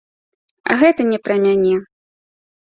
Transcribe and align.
Гэта 0.79 1.07
не 1.11 1.19
пра 1.29 1.35
мяне. 1.45 1.75